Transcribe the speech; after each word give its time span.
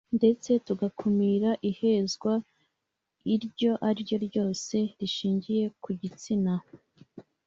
ndetse 0.17 0.51
tugakumira 0.65 1.49
ihezwa 1.71 2.33
iryo 3.35 3.71
ari 3.87 3.99
ryo 4.05 4.17
ryose 4.27 4.75
rishingiye 4.99 5.65
ku 5.83 5.89
gitsina 6.01 6.53